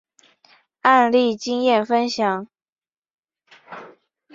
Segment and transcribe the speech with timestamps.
[0.81, 2.47] 案例经验分享